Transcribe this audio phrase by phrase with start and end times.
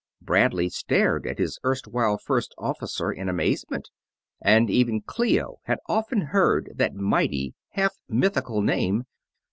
[0.19, 3.91] Bradley stared at his erstwhile first officer in amazement,
[4.41, 9.03] and even Clio had often heard that mighty, half mythical name.